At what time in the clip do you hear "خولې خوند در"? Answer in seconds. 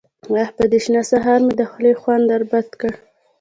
1.71-2.41